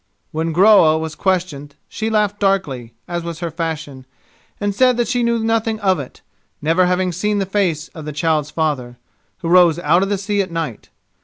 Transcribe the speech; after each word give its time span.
When 0.31 0.51
Groa 0.51 0.97
was 0.97 1.13
questioned 1.13 1.75
she 1.87 2.09
laughed 2.09 2.39
darkly, 2.39 2.95
as 3.07 3.21
was 3.21 3.37
her 3.37 3.51
fashion, 3.51 4.07
and 4.59 4.73
said 4.73 4.97
that 4.97 5.07
she 5.07 5.21
knew 5.21 5.37
nothing 5.37 5.79
of 5.81 5.99
it, 5.99 6.21
never 6.59 6.87
having 6.87 7.11
seen 7.11 7.37
the 7.37 7.45
face 7.45 7.87
of 7.89 8.05
the 8.05 8.11
child's 8.11 8.49
father, 8.49 8.97
who 9.43 9.47
rose 9.47 9.77
out 9.77 10.01
of 10.01 10.09
the 10.09 10.17
sea 10.17 10.41
at 10.41 10.49
night. 10.49 10.89